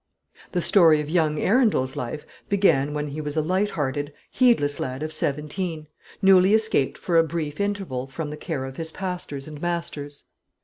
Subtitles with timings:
[0.53, 5.03] The story of young Arundel's life began when he was a light hearted, heedless lad
[5.03, 5.85] of seventeen,
[6.23, 10.23] newly escaped for a brief interval from the care of his pastors and masters.